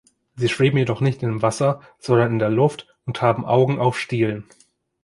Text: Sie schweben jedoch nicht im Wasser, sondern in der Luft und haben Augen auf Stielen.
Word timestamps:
Sie 0.35 0.49
schweben 0.49 0.79
jedoch 0.79 0.99
nicht 0.99 1.21
im 1.21 1.43
Wasser, 1.43 1.79
sondern 1.99 2.31
in 2.31 2.39
der 2.39 2.49
Luft 2.49 2.87
und 3.05 3.21
haben 3.21 3.45
Augen 3.45 3.77
auf 3.77 3.99
Stielen. 3.99 4.45